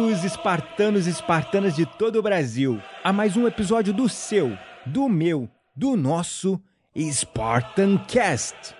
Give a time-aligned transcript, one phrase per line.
[0.00, 5.10] Bem-vindos, espartanos e espartanas de todo o Brasil, a mais um episódio do seu, do
[5.10, 6.58] meu, do nosso
[6.96, 8.74] Spartan Cast.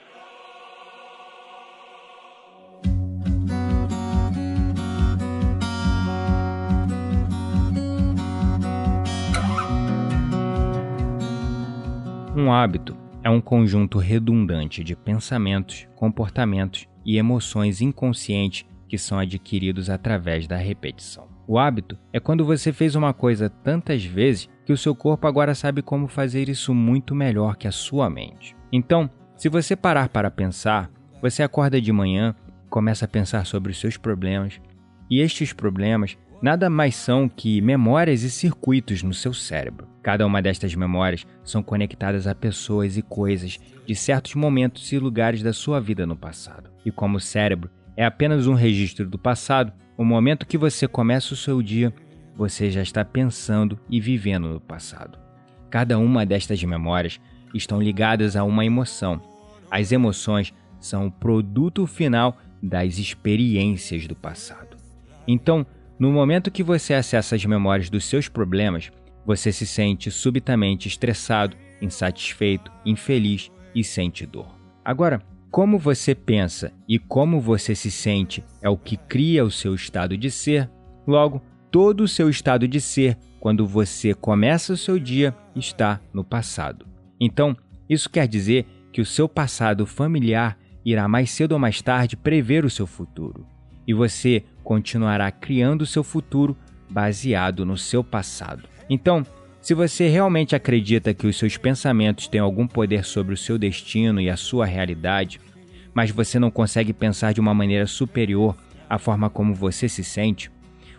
[12.34, 19.88] Um hábito é um conjunto redundante de pensamentos, comportamentos e emoções inconscientes que são adquiridos
[19.88, 21.28] através da repetição.
[21.46, 25.54] O hábito é quando você fez uma coisa tantas vezes que o seu corpo agora
[25.54, 28.56] sabe como fazer isso muito melhor que a sua mente.
[28.72, 30.90] Então, se você parar para pensar,
[31.22, 32.34] você acorda de manhã,
[32.68, 34.60] começa a pensar sobre os seus problemas,
[35.08, 39.86] e estes problemas nada mais são que memórias e circuitos no seu cérebro.
[40.02, 45.42] Cada uma destas memórias são conectadas a pessoas e coisas de certos momentos e lugares
[45.42, 46.70] da sua vida no passado.
[46.84, 51.34] E como o cérebro é apenas um registro do passado, o momento que você começa
[51.34, 51.92] o seu dia,
[52.36, 55.18] você já está pensando e vivendo no passado.
[55.68, 57.20] Cada uma destas memórias
[57.54, 59.20] estão ligadas a uma emoção.
[59.70, 64.76] As emoções são o produto final das experiências do passado.
[65.26, 65.66] Então,
[65.98, 68.90] no momento que você acessa as memórias dos seus problemas,
[69.24, 74.48] você se sente subitamente estressado, insatisfeito, infeliz e sente dor.
[74.84, 79.74] Agora, como você pensa e como você se sente é o que cria o seu
[79.74, 80.70] estado de ser,
[81.06, 86.22] logo, todo o seu estado de ser, quando você começa o seu dia, está no
[86.22, 86.86] passado.
[87.20, 87.56] Então,
[87.88, 92.64] isso quer dizer que o seu passado familiar irá mais cedo ou mais tarde prever
[92.64, 93.46] o seu futuro.
[93.86, 96.56] E você continuará criando o seu futuro
[96.88, 98.68] baseado no seu passado.
[98.88, 99.24] Então,
[99.60, 104.20] se você realmente acredita que os seus pensamentos têm algum poder sobre o seu destino
[104.20, 105.40] e a sua realidade,
[105.92, 108.56] mas você não consegue pensar de uma maneira superior
[108.88, 110.50] à forma como você se sente,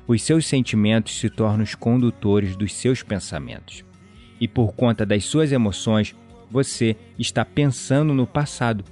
[0.07, 3.83] os seus sentimentos se tornam os condutores dos seus pensamentos.
[4.39, 6.15] E por conta das suas emoções,
[6.49, 8.83] você está pensando no passado,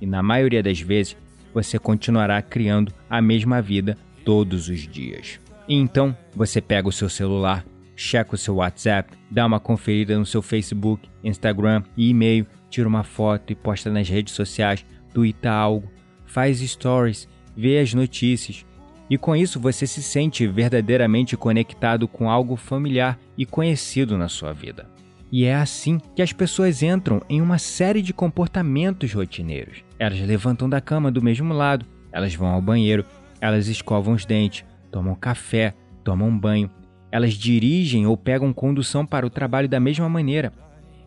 [0.00, 1.16] e na maioria das vezes
[1.54, 5.38] você continuará criando a mesma vida todos os dias.
[5.68, 7.64] E então você pega o seu celular,
[7.96, 13.04] checa o seu WhatsApp, dá uma conferida no seu Facebook, Instagram e e-mail, tira uma
[13.04, 15.90] foto e posta nas redes sociais, tuita algo,
[16.24, 18.64] faz stories, vê as notícias.
[19.10, 24.52] E com isso você se sente verdadeiramente conectado com algo familiar e conhecido na sua
[24.52, 24.88] vida.
[25.30, 29.82] E é assim que as pessoas entram em uma série de comportamentos rotineiros.
[29.98, 33.04] Elas levantam da cama do mesmo lado, elas vão ao banheiro,
[33.40, 36.70] elas escovam os dentes, tomam café, tomam banho,
[37.12, 40.50] elas dirigem ou pegam condução para o trabalho da mesma maneira.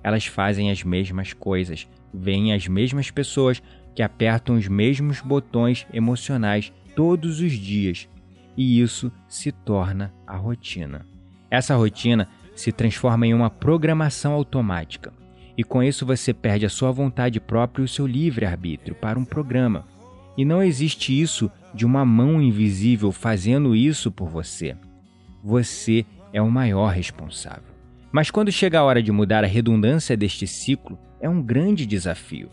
[0.03, 3.61] Elas fazem as mesmas coisas, veem as mesmas pessoas
[3.95, 8.07] que apertam os mesmos botões emocionais todos os dias,
[8.55, 11.07] e isso se torna a rotina.
[11.49, 15.11] Essa rotina se transforma em uma programação automática,
[15.57, 19.25] e com isso você perde a sua vontade própria e o seu livre-arbítrio para um
[19.25, 19.87] programa.
[20.37, 24.75] E não existe isso de uma mão invisível fazendo isso por você.
[25.45, 27.75] Você é o maior responsável.
[28.11, 32.49] Mas quando chega a hora de mudar a redundância deste ciclo, é um grande desafio,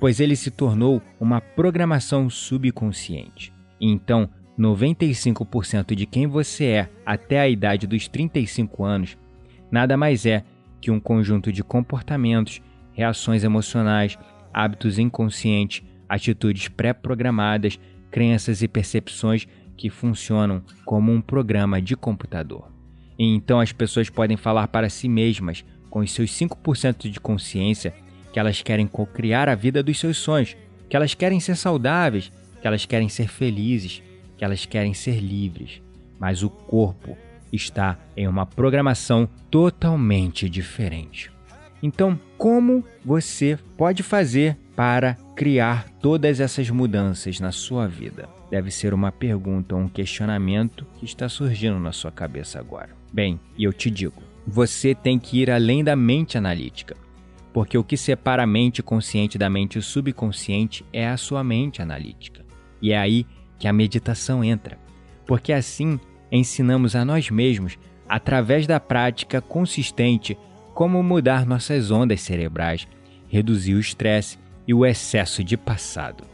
[0.00, 3.52] pois ele se tornou uma programação subconsciente.
[3.80, 9.16] Então, 95% de quem você é até a idade dos 35 anos
[9.70, 10.42] nada mais é
[10.80, 12.60] que um conjunto de comportamentos,
[12.92, 14.18] reações emocionais,
[14.52, 17.78] hábitos inconscientes, atitudes pré-programadas,
[18.10, 19.46] crenças e percepções
[19.82, 22.70] que funcionam como um programa de computador.
[23.18, 27.92] E então as pessoas podem falar para si mesmas, com os seus 5% de consciência,
[28.32, 30.56] que elas querem co-criar a vida dos seus sonhos,
[30.88, 32.30] que elas querem ser saudáveis,
[32.60, 34.00] que elas querem ser felizes,
[34.38, 35.82] que elas querem ser livres.
[36.16, 37.18] Mas o corpo
[37.52, 41.28] está em uma programação totalmente diferente.
[41.82, 48.28] Então, como você pode fazer para criar todas essas mudanças na sua vida?
[48.50, 52.90] Deve ser uma pergunta ou um questionamento que está surgindo na sua cabeça agora.
[53.12, 56.96] Bem, e eu te digo, você tem que ir além da mente analítica.
[57.52, 62.42] Porque o que separa a mente consciente da mente subconsciente é a sua mente analítica.
[62.80, 63.26] E é aí
[63.58, 64.78] que a meditação entra.
[65.26, 67.78] Porque assim ensinamos a nós mesmos,
[68.08, 70.36] através da prática consistente,
[70.74, 72.88] como mudar nossas ondas cerebrais,
[73.28, 76.24] reduzir o estresse e o excesso de passado.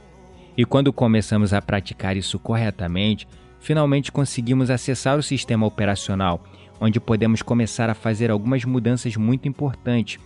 [0.56, 3.28] E quando começamos a praticar isso corretamente,
[3.60, 6.42] finalmente conseguimos acessar o sistema operacional,
[6.80, 10.20] onde podemos começar a fazer algumas mudanças muito importantes.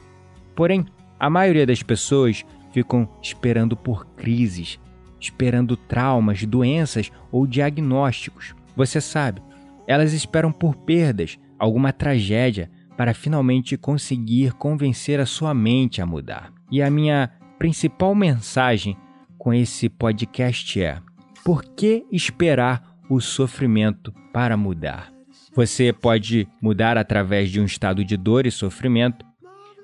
[0.54, 0.86] Porém,
[1.18, 4.80] a maioria das pessoas ficam esperando por crises,
[5.20, 8.54] esperando traumas, doenças ou diagnósticos.
[8.74, 9.42] Você sabe,
[9.86, 16.52] elas esperam por perdas, alguma tragédia, para finalmente conseguir convencer a sua mente a mudar.
[16.70, 17.30] E a minha
[17.62, 18.96] principal mensagem
[19.38, 20.98] com esse podcast é:
[21.44, 25.12] por que esperar o sofrimento para mudar?
[25.54, 29.24] Você pode mudar através de um estado de dor e sofrimento,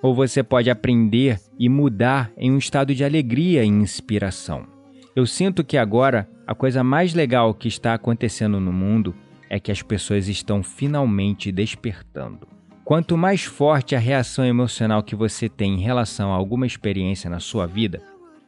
[0.02, 4.66] ou você pode aprender e mudar em um estado de alegria e inspiração.
[5.14, 9.14] Eu sinto que agora a coisa mais legal que está acontecendo no mundo
[9.48, 12.57] é que as pessoas estão finalmente despertando.
[12.88, 17.38] Quanto mais forte a reação emocional que você tem em relação a alguma experiência na
[17.38, 18.00] sua vida,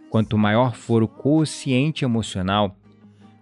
[0.09, 2.75] quanto maior for o quociente emocional,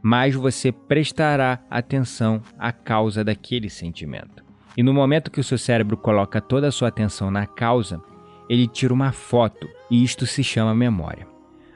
[0.02, 4.42] mais você prestará atenção à causa daquele sentimento.
[4.76, 8.02] E no momento que o seu cérebro coloca toda a sua atenção na causa,
[8.50, 11.28] ele tira uma foto, e isto se chama memória.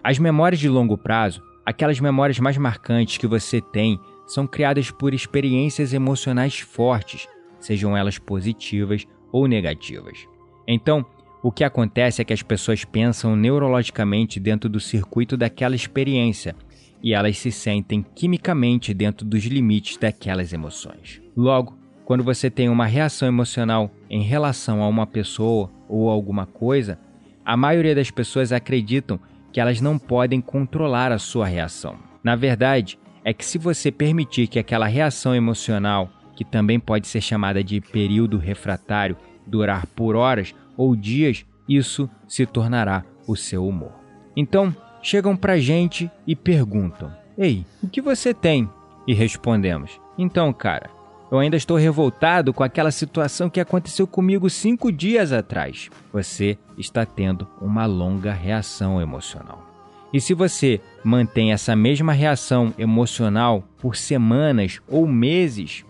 [0.02, 5.14] As memórias de longo prazo, aquelas memórias mais marcantes que você tem são criadas por
[5.14, 7.28] experiências emocionais fortes,
[7.64, 10.26] sejam elas positivas ou negativas.
[10.66, 11.04] Então,
[11.42, 16.54] o que acontece é que as pessoas pensam neurologicamente dentro do circuito daquela experiência
[17.02, 21.20] e elas se sentem quimicamente dentro dos limites daquelas emoções.
[21.36, 26.98] Logo, quando você tem uma reação emocional em relação a uma pessoa ou alguma coisa,
[27.44, 29.18] a maioria das pessoas acreditam
[29.52, 31.96] que elas não podem controlar a sua reação.
[32.22, 37.20] Na verdade, é que se você permitir que aquela reação emocional, que também pode ser
[37.20, 43.92] chamada de período refratário, durar por horas ou dias, isso se tornará o seu humor.
[44.36, 48.68] Então, chegam pra gente e perguntam: Ei, o que você tem?
[49.06, 50.90] E respondemos: Então, cara,
[51.30, 55.88] eu ainda estou revoltado com aquela situação que aconteceu comigo cinco dias atrás.
[56.12, 59.66] Você está tendo uma longa reação emocional.
[60.12, 65.86] E se você mantém essa mesma reação emocional por semanas ou meses,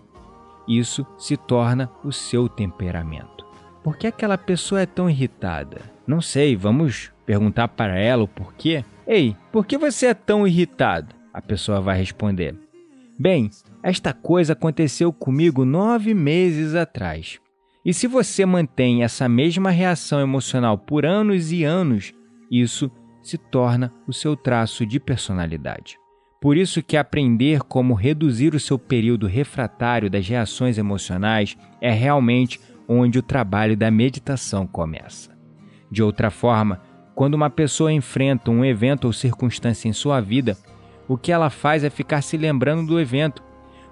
[0.67, 3.45] isso se torna o seu temperamento.
[3.83, 5.81] Por que aquela pessoa é tão irritada?
[6.07, 8.83] Não sei, vamos perguntar para ela o porquê?
[9.05, 11.13] Ei, por que você é tão irritado?
[11.33, 12.55] A pessoa vai responder:
[13.19, 13.49] Bem,
[13.81, 17.39] esta coisa aconteceu comigo nove meses atrás.
[17.85, 22.13] E se você mantém essa mesma reação emocional por anos e anos,
[22.49, 22.89] isso
[23.21, 25.97] se torna o seu traço de personalidade.
[26.43, 32.59] Por isso que aprender como reduzir o seu período refratário das reações emocionais é realmente
[32.85, 35.31] onde o trabalho da meditação começa.
[35.89, 36.81] De outra forma,
[37.15, 40.57] quando uma pessoa enfrenta um evento ou circunstância em sua vida,
[41.07, 43.41] o que ela faz é ficar se lembrando do evento,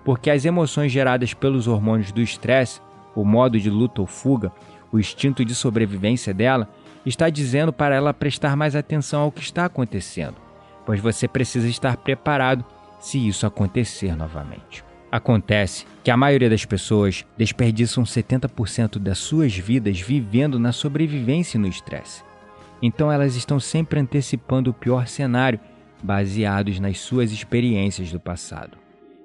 [0.04, 2.82] porque as emoções geradas pelos hormônios do estresse,
[3.16, 4.52] o modo de luta ou fuga,
[4.92, 6.68] o instinto de sobrevivência dela,
[7.06, 10.36] está dizendo para ela prestar mais atenção ao que está acontecendo,
[10.86, 12.66] pois você precisa estar preparado
[13.00, 14.84] se isso acontecer novamente.
[15.12, 21.62] Acontece que a maioria das pessoas desperdiçam 70% das suas vidas vivendo na sobrevivência e
[21.62, 22.24] no estresse.
[22.82, 25.60] Então elas estão sempre antecipando o pior cenário,
[26.02, 28.78] baseados nas suas experiências do passado.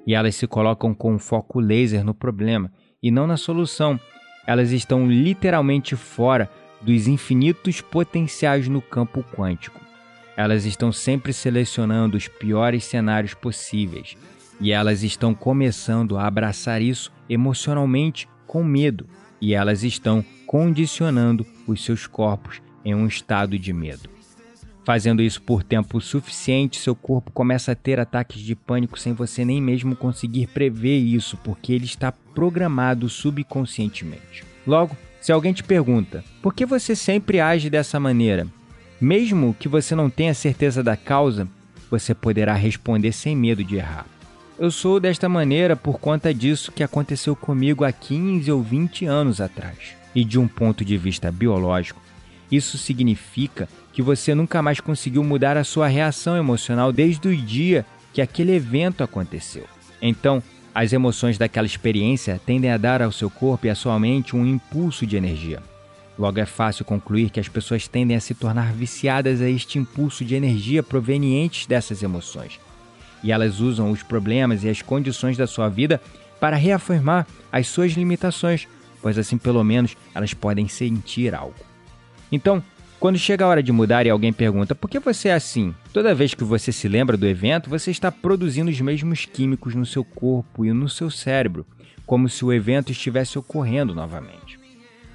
[0.06, 2.70] E elas se colocam com um foco laser no problema
[3.02, 3.98] e não na solução.
[4.46, 6.50] Elas estão literalmente fora
[6.82, 9.86] dos infinitos potenciais no campo quântico.
[10.37, 14.16] Elas estão sempre selecionando os piores cenários possíveis
[14.61, 19.07] e elas estão começando a abraçar isso emocionalmente com medo
[19.40, 24.09] e elas estão condicionando os seus corpos em um estado de medo.
[24.85, 29.45] Fazendo isso por tempo suficiente, seu corpo começa a ter ataques de pânico sem você
[29.45, 34.45] nem mesmo conseguir prever isso, porque ele está programado subconscientemente.
[34.64, 38.47] Logo, se alguém te pergunta por que você sempre age dessa maneira,
[39.00, 41.49] mesmo que você não tenha certeza da causa,
[41.91, 44.07] você poderá responder sem medo de errar.
[44.59, 49.41] Eu sou desta maneira por conta disso que aconteceu comigo há 15 ou 20 anos
[49.41, 49.95] atrás.
[50.15, 52.00] E de um ponto de vista biológico,
[52.50, 57.85] isso significa que você nunca mais conseguiu mudar a sua reação emocional desde o dia
[58.15, 59.65] que aquele evento aconteceu.
[60.00, 60.43] Então,
[60.75, 64.47] as emoções daquela experiência tendem a dar ao seu corpo e à sua mente um
[64.47, 65.62] impulso de energia.
[66.18, 70.25] Logo, é fácil concluir que as pessoas tendem a se tornar viciadas a este impulso
[70.25, 72.58] de energia provenientes dessas emoções.
[73.23, 76.00] E elas usam os problemas e as condições da sua vida
[76.40, 78.66] para reafirmar as suas limitações,
[79.02, 81.54] pois assim pelo menos elas podem sentir algo.
[82.30, 82.62] Então,
[82.99, 86.14] quando chega a hora de mudar e alguém pergunta por que você é assim, toda
[86.14, 90.02] vez que você se lembra do evento, você está produzindo os mesmos químicos no seu
[90.02, 91.66] corpo e no seu cérebro,
[92.06, 94.58] como se o evento estivesse ocorrendo novamente,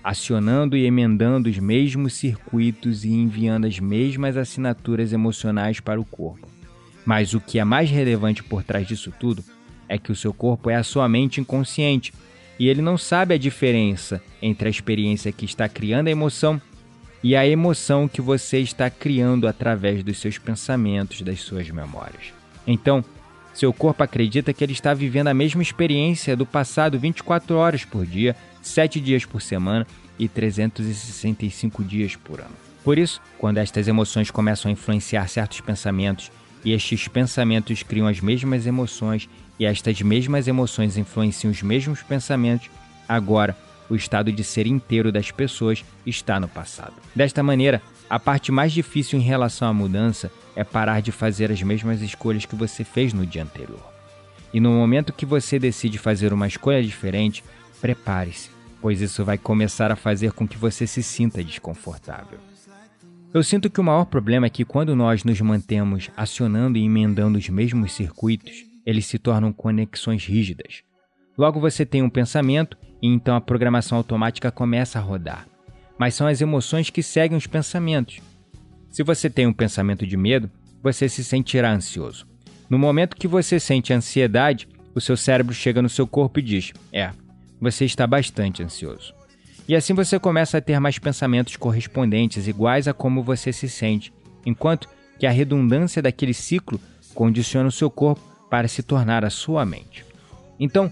[0.03, 6.47] acionando e emendando os mesmos circuitos e enviando as mesmas assinaturas emocionais para o corpo.
[7.05, 9.43] Mas o que é mais relevante por trás disso tudo
[9.87, 12.13] é que o seu corpo é a sua mente inconsciente
[12.57, 16.61] e ele não sabe a diferença entre a experiência que está criando a emoção
[17.23, 22.33] e a emoção que você está criando através dos seus pensamentos, das suas memórias.
[22.65, 23.03] Então,
[23.61, 28.07] seu corpo acredita que ele está vivendo a mesma experiência do passado 24 horas por
[28.07, 29.85] dia, 7 dias por semana
[30.17, 32.55] e 365 dias por ano.
[32.83, 36.31] Por isso, quando estas emoções começam a influenciar certos pensamentos
[36.65, 42.67] e estes pensamentos criam as mesmas emoções e estas mesmas emoções influenciam os mesmos pensamentos,
[43.07, 43.55] agora
[43.87, 46.95] o estado de ser inteiro das pessoas está no passado.
[47.15, 47.79] Desta maneira,
[48.11, 52.45] a parte mais difícil em relação à mudança é parar de fazer as mesmas escolhas
[52.45, 53.89] que você fez no dia anterior.
[54.53, 57.41] E no momento que você decide fazer uma escolha diferente,
[57.79, 58.49] prepare-se,
[58.81, 62.37] pois isso vai começar a fazer com que você se sinta desconfortável.
[63.33, 67.37] Eu sinto que o maior problema é que quando nós nos mantemos acionando e emendando
[67.37, 70.83] os mesmos circuitos, eles se tornam conexões rígidas.
[71.37, 75.47] Logo você tem um pensamento e então a programação automática começa a rodar.
[76.01, 78.21] Mas são as emoções que seguem os pensamentos.
[78.89, 80.49] Se você tem um pensamento de medo,
[80.81, 82.25] você se sentirá ansioso.
[82.67, 86.73] No momento que você sente ansiedade, o seu cérebro chega no seu corpo e diz:
[86.91, 87.11] É,
[87.59, 89.13] você está bastante ansioso.
[89.67, 94.11] E assim você começa a ter mais pensamentos correspondentes, iguais a como você se sente,
[94.43, 94.89] enquanto
[95.19, 96.81] que a redundância daquele ciclo
[97.13, 100.03] condiciona o seu corpo para se tornar a sua mente.
[100.59, 100.91] Então,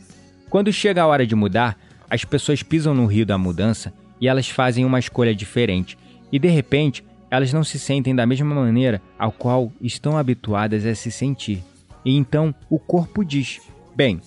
[0.52, 4.50] quando chega a hora de mudar, as pessoas pisam no rio da mudança e elas
[4.50, 5.98] fazem uma escolha diferente,
[6.32, 10.96] e de repente elas não se sentem da mesma maneira ao qual estão habituadas a
[10.96, 11.64] se sentir.
[12.04, 13.62] E então o corpo diz:
[13.96, 14.20] Bem,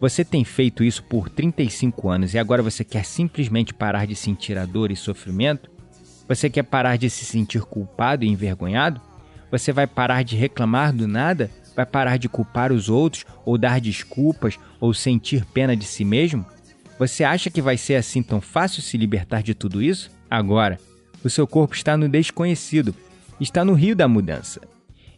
[0.00, 4.58] você tem feito isso por 35 anos e agora você quer simplesmente parar de sentir
[4.58, 5.70] a dor e sofrimento?
[6.28, 9.00] Você quer parar de se sentir culpado e envergonhado?
[9.50, 11.50] Você vai parar de reclamar do nada?
[11.74, 16.46] Vai parar de culpar os outros ou dar desculpas ou sentir pena de si mesmo?
[17.00, 20.10] Você acha que vai ser assim tão fácil se libertar de tudo isso?
[20.30, 20.78] Agora,
[21.24, 22.94] o seu corpo está no desconhecido,
[23.40, 24.60] está no rio da mudança.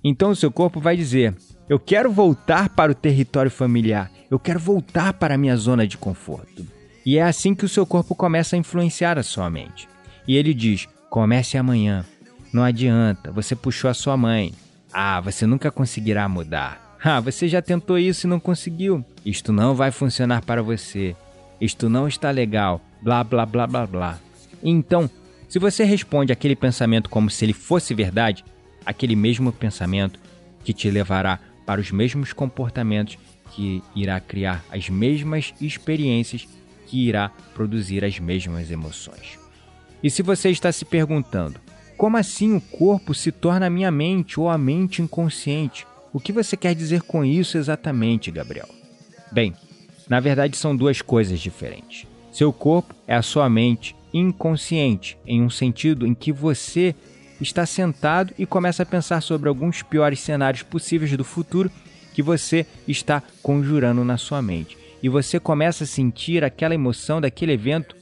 [0.05, 1.35] Então o seu corpo vai dizer:
[1.69, 5.99] Eu quero voltar para o território familiar, eu quero voltar para a minha zona de
[5.99, 6.65] conforto.
[7.05, 9.89] E é assim que o seu corpo começa a influenciar a sua mente.
[10.29, 12.05] E ele diz: Comece amanhã.
[12.53, 14.55] Não adianta, você puxou a sua mãe.
[14.93, 16.97] Ah, você nunca conseguirá mudar.
[17.03, 19.05] Ah, você já tentou isso e não conseguiu.
[19.27, 21.17] Isto não vai funcionar para você
[21.63, 24.19] isto não está legal, blá blá blá blá blá.
[24.61, 25.09] Então,
[25.49, 28.45] se você responde aquele pensamento como se ele fosse verdade,
[28.85, 30.19] aquele mesmo pensamento
[30.65, 33.17] que te levará para os mesmos comportamentos,
[33.53, 36.49] que irá criar as mesmas experiências,
[36.89, 39.39] que irá produzir as mesmas emoções.
[40.03, 41.61] E se você está se perguntando,
[41.97, 45.87] como assim o corpo se torna a minha mente ou a mente inconsciente?
[46.13, 48.69] O que você quer dizer com isso exatamente, Gabriel?
[49.31, 49.55] Bem,
[50.09, 52.07] na verdade, são duas coisas diferentes.
[52.33, 56.95] Seu corpo é a sua mente inconsciente, em um sentido em que você
[57.41, 61.71] está sentado e começa a pensar sobre alguns piores cenários possíveis do futuro
[62.15, 64.77] que você está conjurando na sua mente.
[65.03, 67.97] E você começa a sentir aquela emoção daquele evento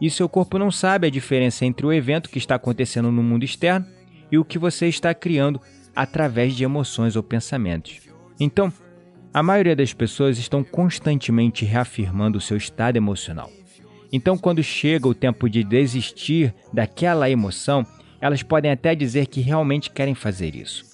[0.00, 3.44] e seu corpo não sabe a diferença entre o evento que está acontecendo no mundo
[3.44, 3.86] externo
[4.32, 5.60] e o que você está criando
[5.94, 8.00] através de emoções ou pensamentos.
[8.40, 8.72] Então,
[9.34, 13.50] a maioria das pessoas estão constantemente reafirmando o seu estado emocional.
[14.12, 17.86] Então, quando chega o tempo de desistir daquela emoção,
[18.20, 20.84] elas podem até dizer que realmente querem fazer isso.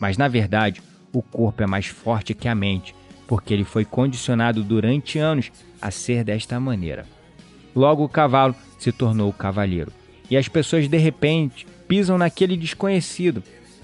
[0.00, 0.80] Mas na verdade,
[1.12, 2.94] o corpo é mais forte que a mente,
[3.28, 7.04] porque ele foi condicionado durante anos a ser desta maneira.
[7.76, 9.92] Logo, o cavalo se tornou o cavaleiro.
[10.30, 13.42] E as pessoas de repente pisam naquele desconhecido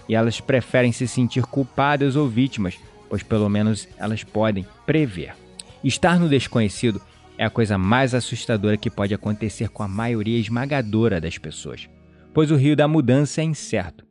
[0.08, 5.34] e elas preferem se sentir culpadas ou vítimas pois pelo menos elas podem prever.
[5.82, 7.00] Estar no desconhecido
[7.36, 11.88] é a coisa mais assustadora que pode acontecer com a maioria esmagadora das pessoas,
[12.34, 14.04] pois o rio da mudança é incerto.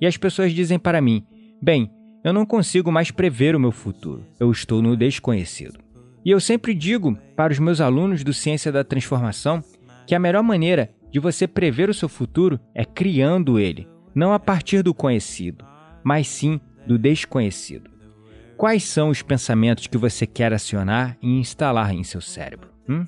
[0.00, 1.24] E as pessoas dizem para mim:
[1.60, 1.90] bem,
[2.24, 5.78] eu não consigo mais prever o meu futuro, eu estou no desconhecido.
[6.24, 9.62] E eu sempre digo para os meus alunos do Ciência da Transformação
[10.06, 14.38] que a melhor maneira de você prever o seu futuro é criando ele, não a
[14.38, 15.64] partir do conhecido,
[16.02, 17.91] mas sim do desconhecido.
[18.62, 22.68] Quais são os pensamentos que você quer acionar e instalar em seu cérebro?
[22.88, 23.04] Hum?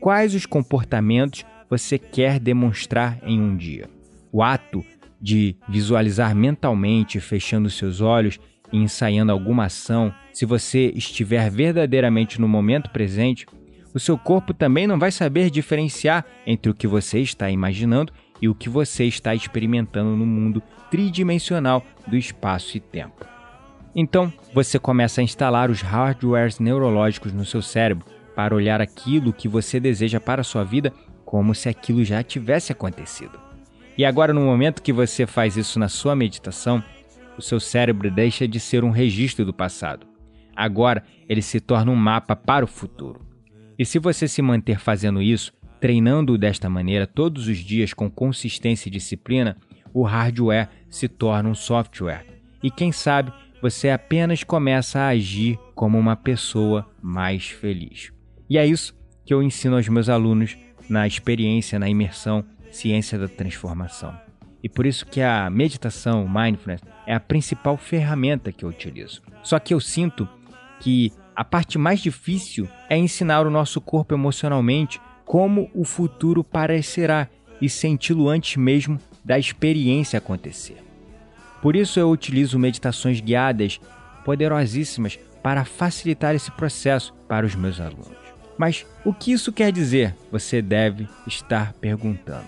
[0.00, 3.86] Quais os comportamentos você quer demonstrar em um dia?
[4.32, 4.82] O ato
[5.20, 8.40] de visualizar mentalmente, fechando seus olhos
[8.72, 13.44] e ensaiando alguma ação, se você estiver verdadeiramente no momento presente,
[13.92, 18.48] o seu corpo também não vai saber diferenciar entre o que você está imaginando e
[18.48, 23.33] o que você está experimentando no mundo tridimensional do espaço e tempo.
[23.94, 29.48] Então, você começa a instalar os hardwares neurológicos no seu cérebro para olhar aquilo que
[29.48, 30.92] você deseja para a sua vida
[31.24, 33.38] como se aquilo já tivesse acontecido.
[33.96, 36.82] E agora, no momento que você faz isso na sua meditação,
[37.38, 40.06] o seu cérebro deixa de ser um registro do passado.
[40.56, 43.20] Agora, ele se torna um mapa para o futuro.
[43.78, 48.88] E se você se manter fazendo isso, treinando desta maneira todos os dias com consistência
[48.88, 49.56] e disciplina,
[49.92, 52.24] o hardware se torna um software.
[52.62, 53.32] E quem sabe
[53.64, 58.12] você apenas começa a agir como uma pessoa mais feliz.
[58.46, 58.94] E é isso
[59.24, 60.54] que eu ensino aos meus alunos
[60.86, 64.14] na experiência, na imersão Ciência da Transformação.
[64.62, 69.22] E por isso que a meditação, mindfulness, é a principal ferramenta que eu utilizo.
[69.42, 70.28] Só que eu sinto
[70.78, 77.30] que a parte mais difícil é ensinar o nosso corpo emocionalmente como o futuro parecerá
[77.62, 80.83] e senti-lo antes mesmo da experiência acontecer.
[81.64, 83.80] Por isso eu utilizo meditações guiadas
[84.22, 88.18] poderosíssimas para facilitar esse processo para os meus alunos.
[88.58, 90.14] Mas o que isso quer dizer?
[90.30, 92.44] Você deve estar perguntando.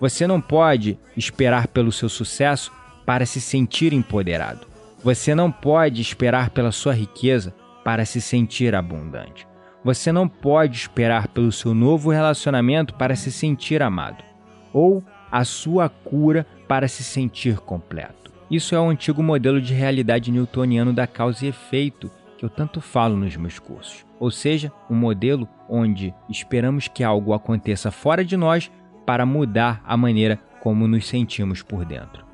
[0.00, 2.72] Você não pode esperar pelo seu sucesso
[3.06, 4.66] para se sentir empoderado.
[5.04, 7.54] Você não pode esperar pela sua riqueza
[7.84, 9.46] para se sentir abundante.
[9.84, 14.24] Você não pode esperar pelo seu novo relacionamento para se sentir amado.
[14.72, 18.32] Ou a sua cura para se sentir completo.
[18.50, 22.80] Isso é o antigo modelo de realidade newtoniano da causa e efeito que eu tanto
[22.80, 24.04] falo nos meus cursos.
[24.20, 28.70] Ou seja, um modelo onde esperamos que algo aconteça fora de nós
[29.04, 32.24] para mudar a maneira como nos sentimos por dentro.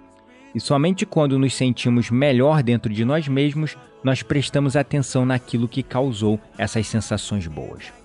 [0.54, 5.82] E somente quando nos sentimos melhor dentro de nós mesmos, nós prestamos atenção naquilo que
[5.82, 8.01] causou essas sensações boas.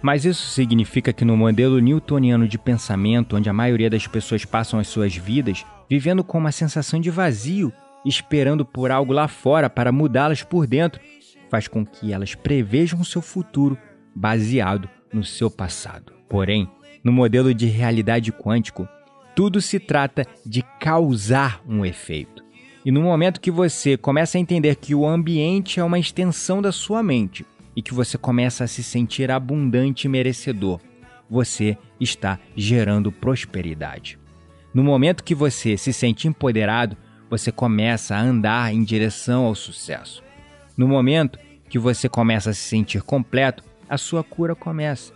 [0.00, 4.78] Mas isso significa que no modelo newtoniano de pensamento, onde a maioria das pessoas passam
[4.78, 7.72] as suas vidas vivendo com uma sensação de vazio,
[8.04, 11.00] esperando por algo lá fora para mudá-las por dentro,
[11.50, 13.76] faz com que elas prevejam seu futuro
[14.14, 16.12] baseado no seu passado.
[16.28, 16.68] Porém,
[17.02, 18.86] no modelo de realidade quântico,
[19.34, 22.44] tudo se trata de causar um efeito.
[22.84, 26.72] E no momento que você começa a entender que o ambiente é uma extensão da
[26.72, 27.44] sua mente,
[27.78, 30.80] e que você começa a se sentir abundante e merecedor,
[31.30, 34.18] você está gerando prosperidade.
[34.74, 36.96] No momento que você se sente empoderado,
[37.30, 40.24] você começa a andar em direção ao sucesso.
[40.76, 41.38] No momento
[41.70, 45.12] que você começa a se sentir completo, a sua cura começa.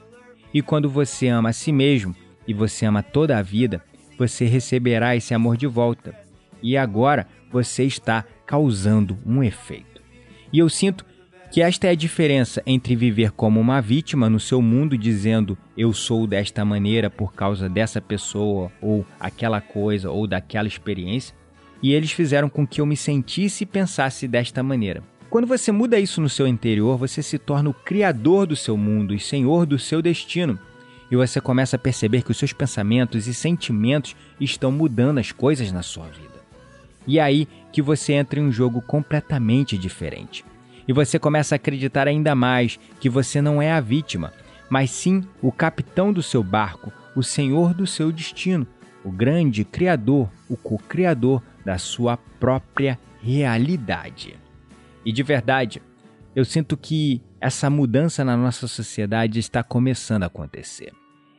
[0.55, 2.14] E quando você ama a si mesmo
[2.46, 3.83] e você ama toda a vida,
[4.16, 6.14] você receberá esse amor de volta.
[6.62, 10.01] E agora você está causando um efeito.
[10.53, 11.05] E eu sinto
[11.53, 15.93] que esta é a diferença entre viver como uma vítima no seu mundo dizendo eu
[15.93, 21.37] sou desta maneira por causa dessa pessoa ou aquela coisa ou daquela experiência,
[21.83, 25.03] e eles fizeram com que eu me sentisse e pensasse desta maneira.
[25.29, 29.12] Quando você muda isso no seu interior, você se torna o criador do seu mundo
[29.12, 30.59] e senhor do seu destino.
[31.11, 35.71] E você começa a perceber que os seus pensamentos e sentimentos estão mudando as coisas
[35.71, 36.41] na sua vida.
[37.07, 40.51] E é aí que você entra em um jogo completamente diferente
[40.87, 44.33] e você começa a acreditar ainda mais que você não é a vítima,
[44.68, 48.66] mas sim o capitão do seu barco, o senhor do seu destino,
[49.05, 54.37] o grande criador, o co-criador da sua própria realidade.
[55.05, 55.83] E de verdade,
[56.35, 60.92] eu sinto que essa mudança na nossa sociedade está começando a acontecer.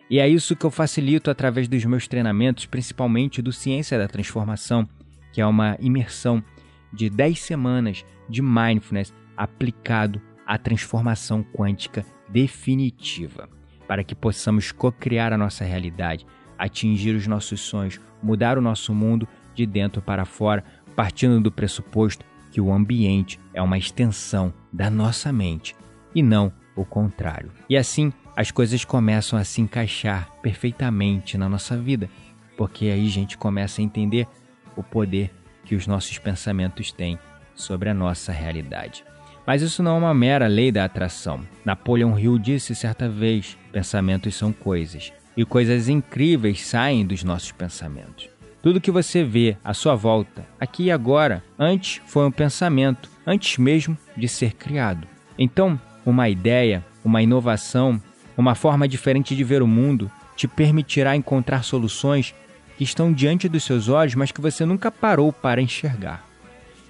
[0.10, 4.88] E é isso que eu facilito através dos meus treinamentos, principalmente do Ciência da Transformação,
[5.32, 6.43] que é uma imersão
[6.91, 13.49] de 10 semanas de mindfulness aplicado à transformação quântica definitiva,
[13.87, 16.25] para que possamos co-criar a nossa realidade,
[16.57, 20.63] atingir os nossos sonhos, mudar o nosso mundo de dentro para fora,
[20.95, 25.75] partindo do pressuposto que o ambiente é uma extensão da nossa mente
[26.13, 27.51] e não o contrário.
[27.69, 32.09] E assim as coisas começam a se encaixar perfeitamente na nossa vida,
[32.57, 34.27] porque aí a gente começa a entender
[34.75, 35.31] o poder
[35.63, 37.17] que os nossos pensamentos têm
[37.55, 39.03] sobre a nossa realidade.
[39.45, 41.41] Mas isso não é uma mera lei da atração.
[41.65, 48.29] Napoleon Hill disse certa vez: pensamentos são coisas, e coisas incríveis saem dos nossos pensamentos.
[48.62, 53.58] Tudo que você vê à sua volta, aqui e agora, antes foi um pensamento, antes
[53.58, 55.06] mesmo de ser criado.
[55.38, 58.01] Então, uma ideia, uma inovação,
[58.38, 62.34] uma forma diferente de ver o mundo te permitirá encontrar soluções
[62.77, 66.25] que estão diante dos seus olhos, mas que você nunca parou para enxergar.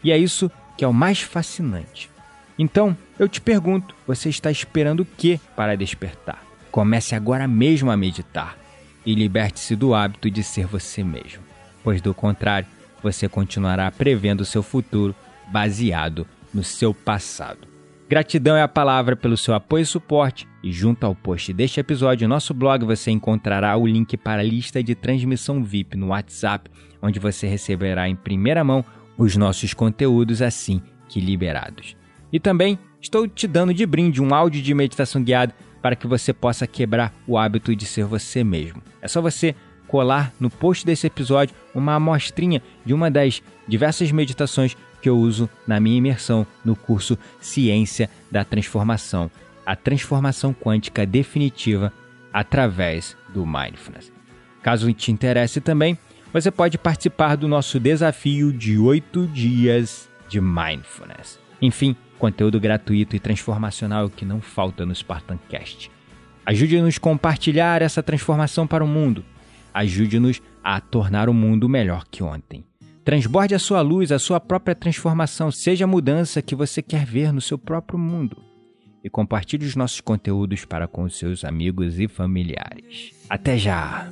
[0.03, 2.12] E é isso que é o mais fascinante.
[2.57, 6.43] Então, eu te pergunto: você está esperando o que para despertar?
[6.71, 8.57] Comece agora mesmo a meditar
[9.05, 11.43] e liberte-se do hábito de ser você mesmo,
[11.83, 12.67] pois do contrário,
[13.01, 15.15] você continuará prevendo o seu futuro
[15.51, 17.67] baseado no seu passado.
[18.07, 20.47] Gratidão é a palavra pelo seu apoio e suporte.
[20.61, 24.45] E junto ao post deste episódio, no nosso blog, você encontrará o link para a
[24.45, 26.69] lista de transmissão VIP no WhatsApp,
[27.01, 28.85] onde você receberá em primeira mão
[29.17, 31.95] os nossos conteúdos assim que liberados.
[32.33, 36.33] E também estou te dando de brinde um áudio de meditação guiada para que você
[36.33, 38.81] possa quebrar o hábito de ser você mesmo.
[38.99, 39.53] É só você
[39.87, 45.47] colar no post desse episódio uma amostrinha de uma das diversas meditações que eu uso
[45.67, 49.29] na minha imersão no curso Ciência da Transformação,
[49.65, 51.93] a transformação quântica definitiva
[52.31, 54.11] através do Mindfulness.
[54.63, 55.97] Caso te interesse também,
[56.31, 61.37] você pode participar do nosso desafio de 8 dias de Mindfulness.
[61.61, 65.91] Enfim, conteúdo gratuito e transformacional que não falta no Spartancast.
[66.45, 69.25] Ajude-nos a compartilhar essa transformação para o mundo.
[69.73, 72.63] Ajude-nos a tornar o mundo melhor que ontem.
[73.03, 77.33] Transborde a sua luz, a sua própria transformação, seja a mudança que você quer ver
[77.33, 78.41] no seu próprio mundo.
[79.03, 83.11] E compartilhe os nossos conteúdos para com os seus amigos e familiares.
[83.29, 84.09] Até já!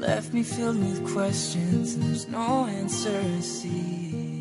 [0.00, 4.39] Left me filled with questions and there's no answer to see